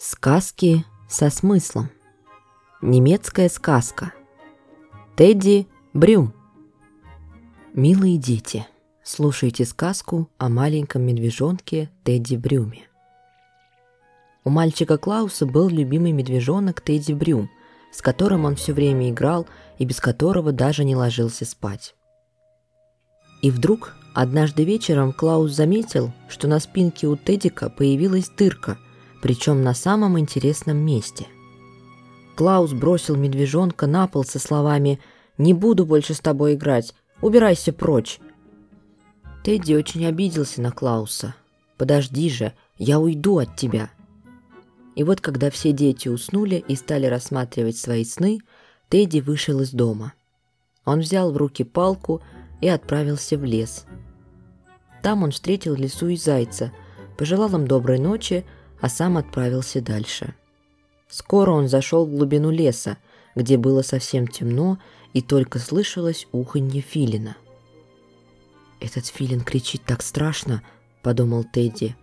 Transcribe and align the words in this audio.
Сказки 0.00 0.84
со 1.08 1.28
смыслом. 1.28 1.90
Немецкая 2.80 3.48
сказка. 3.48 4.12
Тедди 5.16 5.66
Брюм. 5.92 6.32
Милые 7.74 8.16
дети, 8.16 8.64
слушайте 9.02 9.64
сказку 9.64 10.30
о 10.38 10.48
маленьком 10.50 11.02
медвежонке 11.02 11.90
Тедди 12.04 12.36
Брюме. 12.36 12.86
У 14.44 14.50
мальчика 14.50 14.98
Клауса 14.98 15.46
был 15.46 15.68
любимый 15.68 16.12
медвежонок 16.12 16.80
Тедди 16.80 17.12
Брюм, 17.12 17.50
с 17.90 18.00
которым 18.00 18.44
он 18.44 18.54
все 18.54 18.72
время 18.72 19.10
играл 19.10 19.48
и 19.78 19.84
без 19.84 20.00
которого 20.00 20.52
даже 20.52 20.84
не 20.84 20.94
ложился 20.94 21.44
спать. 21.44 21.96
И 23.42 23.50
вдруг 23.50 23.96
однажды 24.14 24.62
вечером 24.62 25.12
Клаус 25.12 25.50
заметил, 25.50 26.12
что 26.28 26.46
на 26.46 26.60
спинке 26.60 27.08
у 27.08 27.16
Теддика 27.16 27.68
появилась 27.68 28.28
дырка– 28.28 28.78
причем 29.22 29.62
на 29.62 29.74
самом 29.74 30.18
интересном 30.18 30.78
месте. 30.78 31.26
Клаус 32.36 32.72
бросил 32.72 33.16
медвежонка 33.16 33.86
на 33.86 34.06
пол 34.06 34.24
со 34.24 34.38
словами 34.38 35.00
«Не 35.38 35.54
буду 35.54 35.84
больше 35.84 36.14
с 36.14 36.20
тобой 36.20 36.54
играть, 36.54 36.94
убирайся 37.20 37.72
прочь». 37.72 38.20
Тедди 39.44 39.74
очень 39.74 40.06
обиделся 40.06 40.60
на 40.60 40.70
Клауса. 40.70 41.34
«Подожди 41.76 42.28
же, 42.28 42.52
я 42.76 43.00
уйду 43.00 43.38
от 43.38 43.56
тебя». 43.56 43.90
И 44.94 45.04
вот 45.04 45.20
когда 45.20 45.50
все 45.50 45.72
дети 45.72 46.08
уснули 46.08 46.64
и 46.66 46.74
стали 46.74 47.06
рассматривать 47.06 47.76
свои 47.76 48.04
сны, 48.04 48.40
Тедди 48.88 49.20
вышел 49.20 49.60
из 49.60 49.70
дома. 49.70 50.12
Он 50.84 51.00
взял 51.00 51.32
в 51.32 51.36
руки 51.36 51.62
палку 51.64 52.20
и 52.60 52.68
отправился 52.68 53.36
в 53.36 53.44
лес. 53.44 53.84
Там 55.02 55.22
он 55.22 55.30
встретил 55.30 55.74
лису 55.74 56.08
и 56.08 56.16
зайца, 56.16 56.72
пожелал 57.16 57.54
им 57.54 57.66
доброй 57.66 57.98
ночи, 57.98 58.44
а 58.80 58.88
сам 58.88 59.16
отправился 59.16 59.80
дальше. 59.80 60.34
Скоро 61.08 61.52
он 61.52 61.68
зашел 61.68 62.06
в 62.06 62.10
глубину 62.10 62.50
леса, 62.50 62.98
где 63.34 63.56
было 63.56 63.82
совсем 63.82 64.26
темно 64.26 64.78
и 65.12 65.22
только 65.22 65.58
слышалось 65.58 66.26
уханье 66.32 66.82
филина. 66.82 67.36
«Этот 68.80 69.06
филин 69.06 69.40
кричит 69.40 69.82
так 69.84 70.02
страшно»,— 70.02 70.62
подумал 71.02 71.44
Тедди, 71.44 71.96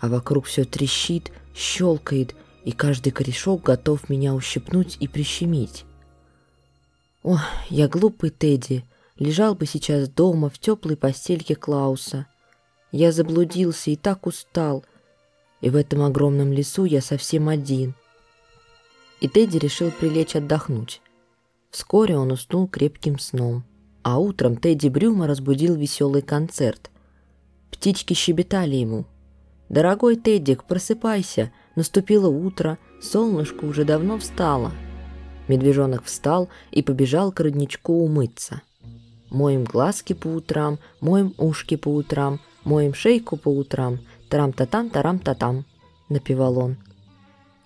«а 0.00 0.08
вокруг 0.08 0.46
все 0.46 0.64
трещит, 0.64 1.32
щелкает, 1.54 2.34
и 2.64 2.72
каждый 2.72 3.12
корешок 3.12 3.62
готов 3.62 4.08
меня 4.08 4.34
ущипнуть 4.34 4.96
и 5.00 5.08
прищемить». 5.08 5.84
«О, 7.22 7.38
я 7.70 7.88
глупый 7.88 8.30
Тедди, 8.30 8.84
лежал 9.18 9.54
бы 9.54 9.66
сейчас 9.66 10.08
дома 10.08 10.50
в 10.50 10.58
теплой 10.58 10.96
постельке 10.96 11.54
Клауса. 11.54 12.26
Я 12.92 13.12
заблудился 13.12 13.90
и 13.90 13.96
так 13.96 14.26
устал, 14.26 14.84
и 15.60 15.70
в 15.70 15.76
этом 15.76 16.02
огромном 16.02 16.52
лесу 16.52 16.84
я 16.84 17.00
совсем 17.00 17.48
один. 17.48 17.94
И 19.20 19.28
Тедди 19.28 19.58
решил 19.58 19.90
прилечь 19.90 20.36
отдохнуть. 20.36 21.00
Вскоре 21.70 22.16
он 22.16 22.32
уснул 22.32 22.68
крепким 22.68 23.18
сном, 23.18 23.64
а 24.02 24.18
утром 24.18 24.56
Тедди 24.56 24.88
Брюма 24.88 25.26
разбудил 25.26 25.74
веселый 25.74 26.22
концерт. 26.22 26.90
Птички 27.70 28.14
щебетали 28.14 28.76
ему. 28.76 29.04
«Дорогой 29.68 30.16
Теддик, 30.16 30.64
просыпайся, 30.64 31.52
наступило 31.76 32.28
утро, 32.28 32.78
солнышко 33.02 33.66
уже 33.66 33.84
давно 33.84 34.18
встало». 34.18 34.72
Медвежонок 35.46 36.04
встал 36.04 36.48
и 36.70 36.82
побежал 36.82 37.32
к 37.32 37.40
родничку 37.40 37.92
умыться. 37.92 38.62
Моем 39.30 39.64
глазки 39.64 40.14
по 40.14 40.28
утрам, 40.28 40.78
моем 41.00 41.34
ушки 41.36 41.76
по 41.76 41.88
утрам, 41.88 42.40
моем 42.64 42.94
шейку 42.94 43.36
по 43.36 43.48
утрам, 43.48 43.98
«Тарам-та-там, 44.28 44.90
тарам-та-там»,— 44.90 45.64
напевал 46.08 46.58
он. 46.58 46.76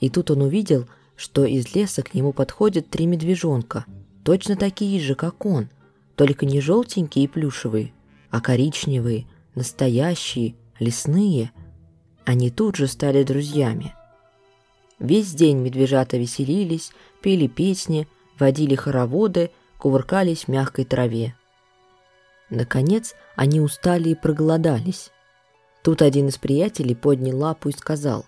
И 0.00 0.10
тут 0.10 0.30
он 0.30 0.42
увидел, 0.42 0.86
что 1.16 1.44
из 1.44 1.74
леса 1.74 2.02
к 2.02 2.14
нему 2.14 2.32
подходят 2.32 2.88
три 2.88 3.06
медвежонка, 3.06 3.84
точно 4.24 4.56
такие 4.56 5.00
же, 5.00 5.14
как 5.14 5.44
он, 5.46 5.68
только 6.16 6.46
не 6.46 6.60
желтенькие 6.60 7.24
и 7.24 7.28
плюшевые, 7.28 7.92
а 8.30 8.40
коричневые, 8.40 9.26
настоящие, 9.54 10.54
лесные. 10.78 11.52
Они 12.24 12.50
тут 12.50 12.76
же 12.76 12.86
стали 12.86 13.22
друзьями. 13.24 13.94
Весь 14.98 15.34
день 15.34 15.58
медвежата 15.58 16.16
веселились, 16.16 16.92
пели 17.20 17.48
песни, 17.48 18.06
водили 18.38 18.76
хороводы, 18.76 19.50
кувыркались 19.78 20.44
в 20.44 20.48
мягкой 20.48 20.84
траве. 20.84 21.34
Наконец 22.50 23.14
они 23.34 23.60
устали 23.60 24.10
и 24.10 24.14
проголодались. 24.14 25.10
Тут 25.82 26.00
один 26.00 26.28
из 26.28 26.38
приятелей 26.38 26.94
поднял 26.94 27.36
лапу 27.36 27.68
и 27.68 27.72
сказал, 27.72 28.24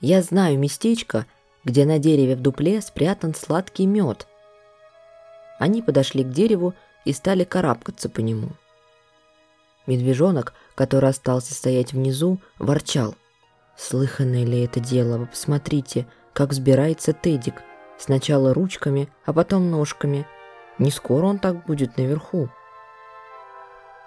«Я 0.00 0.22
знаю 0.22 0.58
местечко, 0.58 1.26
где 1.64 1.84
на 1.84 1.98
дереве 1.98 2.36
в 2.36 2.40
дупле 2.40 2.80
спрятан 2.80 3.34
сладкий 3.34 3.86
мед». 3.86 4.26
Они 5.58 5.82
подошли 5.82 6.24
к 6.24 6.30
дереву 6.30 6.74
и 7.04 7.12
стали 7.12 7.44
карабкаться 7.44 8.08
по 8.08 8.20
нему. 8.20 8.50
Медвежонок, 9.86 10.54
который 10.74 11.10
остался 11.10 11.54
стоять 11.54 11.92
внизу, 11.92 12.38
ворчал. 12.58 13.14
«Слыханное 13.76 14.44
ли 14.44 14.62
это 14.62 14.78
дело? 14.78 15.18
Вы 15.18 15.26
посмотрите, 15.26 16.06
как 16.32 16.50
взбирается 16.50 17.12
Тедик. 17.12 17.62
Сначала 17.98 18.54
ручками, 18.54 19.08
а 19.24 19.32
потом 19.32 19.70
ножками. 19.70 20.26
Не 20.78 20.90
скоро 20.90 21.26
он 21.26 21.38
так 21.38 21.66
будет 21.66 21.96
наверху». 21.96 22.48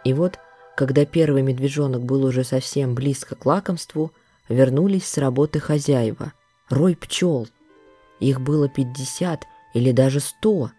И 0.03 0.13
вот 0.13 0.39
когда 0.75 1.05
первый 1.05 1.43
медвежонок 1.43 2.03
был 2.03 2.25
уже 2.25 2.43
совсем 2.43 2.95
близко 2.95 3.35
к 3.35 3.45
лакомству, 3.45 4.11
вернулись 4.49 5.07
с 5.07 5.17
работы 5.17 5.59
хозяева. 5.59 6.33
Рой 6.69 6.95
пчел. 6.95 7.47
Их 8.19 8.41
было 8.41 8.67
пятьдесят 8.69 9.43
или 9.73 9.91
даже 9.91 10.19
сто. 10.19 10.71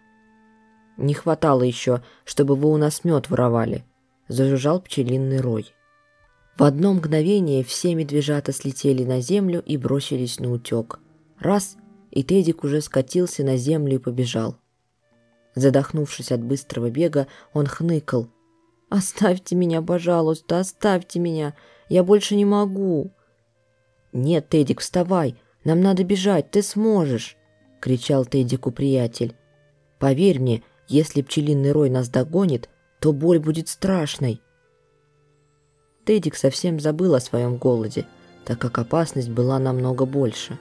Не 0.97 1.13
хватало 1.13 1.63
еще, 1.63 2.03
чтобы 2.23 2.55
вы 2.55 2.71
у 2.71 2.77
нас 2.77 3.03
мед 3.03 3.29
воровали, 3.29 3.85
зажужжал 4.27 4.81
пчелиный 4.81 5.39
рой. 5.39 5.73
В 6.57 6.63
одно 6.63 6.93
мгновение 6.93 7.63
все 7.63 7.95
медвежата 7.95 8.53
слетели 8.53 9.03
на 9.03 9.19
землю 9.19 9.61
и 9.65 9.75
бросились 9.77 10.39
на 10.39 10.51
утек. 10.51 10.99
Раз, 11.39 11.75
и 12.11 12.23
Тедик 12.23 12.63
уже 12.63 12.79
скатился 12.79 13.43
на 13.43 13.57
землю 13.57 13.95
и 13.95 13.99
побежал. 13.99 14.55
Задохнувшись 15.53 16.31
от 16.31 16.41
быстрого 16.41 16.89
бега, 16.89 17.27
он 17.53 17.65
хныкал– 17.65 18.29
«Оставьте 18.89 19.55
меня, 19.55 19.81
пожалуйста, 19.81 20.59
оставьте 20.59 21.19
меня. 21.19 21.55
Я 21.89 22.03
больше 22.03 22.35
не 22.35 22.45
могу». 22.45 23.11
«Нет, 24.13 24.49
Тедик, 24.49 24.79
вставай. 24.79 25.35
Нам 25.63 25.81
надо 25.81 26.03
бежать, 26.03 26.51
ты 26.51 26.61
сможешь»,— 26.61 27.35
кричал 27.81 28.25
Тедику 28.25 28.71
приятель. 28.71 29.35
«Поверь 29.99 30.39
мне, 30.39 30.63
если 30.87 31.21
пчелиный 31.21 31.71
рой 31.71 31.89
нас 31.89 32.09
догонит, 32.09 32.69
то 32.99 33.11
боль 33.11 33.39
будет 33.39 33.67
страшной». 33.67 34.41
Тедик 36.05 36.35
совсем 36.35 36.79
забыл 36.79 37.15
о 37.15 37.19
своем 37.19 37.57
голоде, 37.57 38.05
так 38.45 38.59
как 38.59 38.77
опасность 38.77 39.29
была 39.29 39.57
намного 39.57 40.05
больше. 40.05 40.59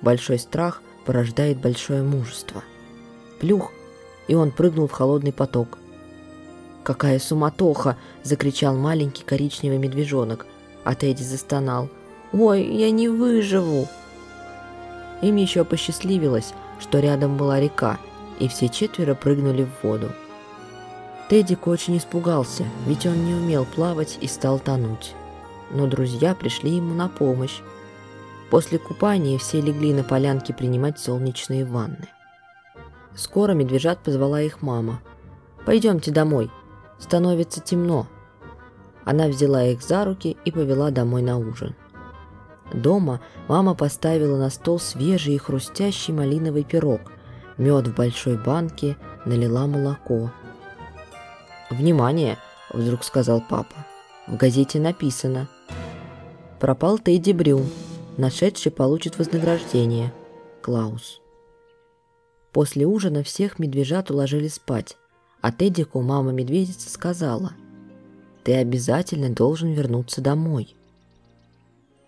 Большой 0.00 0.38
страх 0.38 0.80
порождает 1.04 1.60
большое 1.60 2.02
мужество. 2.02 2.62
Плюх, 3.40 3.72
и 4.28 4.34
он 4.34 4.52
прыгнул 4.52 4.86
в 4.86 4.92
холодный 4.92 5.32
поток— 5.32 5.78
«Какая 6.86 7.18
суматоха!»– 7.18 7.96
закричал 8.22 8.76
маленький 8.76 9.24
коричневый 9.24 9.78
медвежонок, 9.78 10.46
а 10.84 10.94
Тедди 10.94 11.24
застонал. 11.24 11.88
«Ой, 12.32 12.62
я 12.62 12.92
не 12.92 13.08
выживу!» 13.08 13.88
Им 15.20 15.34
еще 15.34 15.64
посчастливилось, 15.64 16.54
что 16.78 17.00
рядом 17.00 17.36
была 17.36 17.58
река, 17.58 17.98
и 18.38 18.46
все 18.46 18.68
четверо 18.68 19.16
прыгнули 19.16 19.64
в 19.64 19.84
воду. 19.84 20.12
Теддик 21.28 21.66
очень 21.66 21.96
испугался, 21.96 22.62
ведь 22.86 23.04
он 23.04 23.26
не 23.26 23.34
умел 23.34 23.64
плавать 23.64 24.18
и 24.20 24.28
стал 24.28 24.60
тонуть. 24.60 25.12
Но 25.72 25.88
друзья 25.88 26.36
пришли 26.36 26.76
ему 26.76 26.94
на 26.94 27.08
помощь. 27.08 27.62
После 28.48 28.78
купания 28.78 29.38
все 29.38 29.60
легли 29.60 29.92
на 29.92 30.04
полянке 30.04 30.54
принимать 30.54 31.00
солнечные 31.00 31.64
ванны. 31.64 32.06
Скоро 33.16 33.54
медвежат 33.54 33.98
позвала 34.04 34.40
их 34.40 34.62
мама. 34.62 35.00
«Пойдемте 35.64 36.12
домой, 36.12 36.48
Становится 36.98 37.60
темно. 37.60 38.06
Она 39.04 39.28
взяла 39.28 39.64
их 39.64 39.82
за 39.82 40.04
руки 40.04 40.36
и 40.44 40.50
повела 40.50 40.90
домой 40.90 41.22
на 41.22 41.38
ужин. 41.38 41.74
Дома 42.72 43.20
мама 43.48 43.74
поставила 43.74 44.36
на 44.36 44.50
стол 44.50 44.78
свежий 44.80 45.34
и 45.34 45.38
хрустящий 45.38 46.12
малиновый 46.12 46.64
пирог, 46.64 47.00
мед 47.56 47.86
в 47.86 47.94
большой 47.94 48.36
банке, 48.36 48.96
налила 49.24 49.66
молоко. 49.66 50.30
«Внимание!»– 51.70 52.38
вдруг 52.72 53.04
сказал 53.04 53.40
папа. 53.40 53.86
«В 54.26 54.36
газете 54.36 54.80
написано. 54.80 55.48
Пропал 56.58 56.98
Тедди 56.98 57.32
Брюм. 57.32 57.68
Нашедший 58.16 58.72
получит 58.72 59.18
вознаграждение. 59.18 60.12
Клаус». 60.62 61.20
После 62.52 62.86
ужина 62.86 63.22
всех 63.22 63.58
медвежат 63.58 64.10
уложили 64.10 64.48
спать, 64.48 64.96
а 65.40 65.52
Теддику 65.52 66.00
мама-медведица 66.00 66.90
сказала, 66.90 67.52
«Ты 68.44 68.54
обязательно 68.54 69.30
должен 69.30 69.72
вернуться 69.72 70.20
домой». 70.20 70.74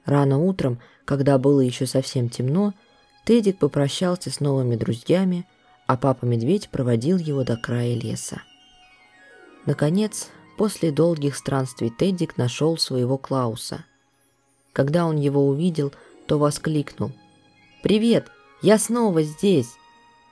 Рано 0.05 0.39
утром, 0.39 0.81
когда 1.05 1.39
было 1.39 1.61
еще 1.61 1.87
совсем 1.87 2.29
темно, 2.29 2.75
Тедик 3.25 3.59
попрощался 3.59 4.31
с 4.31 4.41
новыми 4.41 4.77
друзьями, 4.77 5.47
а 5.87 5.97
папа-медведь 5.97 6.71
проводил 6.71 7.19
его 7.19 7.45
до 7.45 7.57
края 7.57 7.95
леса. 7.95 8.43
Наконец, 9.67 10.29
после 10.57 10.91
долгих 10.91 11.37
странствий 11.37 11.91
Тедик 11.91 12.39
нашел 12.39 12.79
своего 12.79 13.19
Клауса. 13.19 13.85
Когда 14.73 15.05
он 15.05 15.17
его 15.17 15.47
увидел, 15.47 15.93
то 16.27 16.39
воскликнул 16.39 17.13
«Привет, 17.83 18.31
я 18.63 18.79
снова 18.79 19.23
здесь!» 19.23 19.75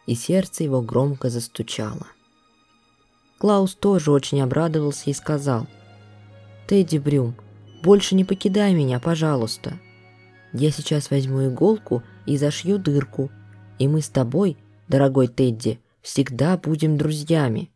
и 0.06 0.14
сердце 0.14 0.64
его 0.64 0.80
громко 0.82 1.30
застучало. 1.30 2.06
Клаус 3.38 3.74
тоже 3.74 4.10
очень 4.10 4.40
обрадовался 4.40 5.10
и 5.10 5.12
сказал 5.12 5.66
«Тедди 6.66 6.98
Брюм, 6.98 7.36
больше 7.82 8.14
не 8.14 8.24
покидай 8.24 8.74
меня, 8.74 8.98
пожалуйста. 8.98 9.78
Я 10.52 10.70
сейчас 10.70 11.10
возьму 11.10 11.46
иголку 11.46 12.02
и 12.24 12.36
зашью 12.36 12.78
дырку, 12.78 13.30
и 13.78 13.88
мы 13.88 14.00
с 14.00 14.08
тобой, 14.08 14.56
дорогой 14.88 15.28
Тедди, 15.28 15.80
всегда 16.00 16.56
будем 16.56 16.96
друзьями». 16.96 17.70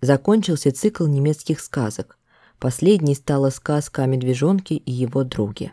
Закончился 0.00 0.72
цикл 0.72 1.06
немецких 1.06 1.60
сказок. 1.60 2.18
Последней 2.58 3.14
стала 3.14 3.50
сказка 3.50 4.02
о 4.02 4.06
медвежонке 4.06 4.76
и 4.76 4.92
его 4.92 5.24
друге. 5.24 5.72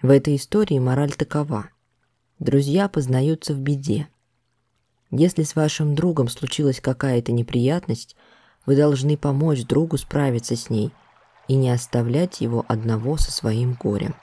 В 0.00 0.10
этой 0.10 0.36
истории 0.36 0.78
мораль 0.78 1.12
такова. 1.12 1.70
Друзья 2.38 2.88
познаются 2.88 3.52
в 3.52 3.58
беде. 3.58 4.08
Если 5.10 5.42
с 5.42 5.56
вашим 5.56 5.94
другом 5.94 6.28
случилась 6.28 6.80
какая-то 6.80 7.32
неприятность, 7.32 8.16
вы 8.66 8.76
должны 8.76 9.16
помочь 9.16 9.64
другу 9.64 9.96
справиться 9.96 10.54
с 10.54 10.68
ней 10.68 10.92
и 11.48 11.54
не 11.54 11.70
оставлять 11.70 12.40
его 12.42 12.64
одного 12.68 13.16
со 13.16 13.32
своим 13.32 13.72
горем. 13.72 14.14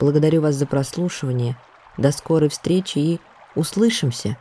Благодарю 0.00 0.42
вас 0.42 0.56
за 0.56 0.66
прослушивание. 0.66 1.56
До 1.96 2.10
скорой 2.10 2.48
встречи 2.48 2.98
и 2.98 3.20
услышимся! 3.54 4.36